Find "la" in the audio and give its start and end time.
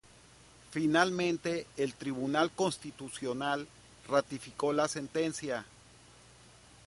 4.73-4.87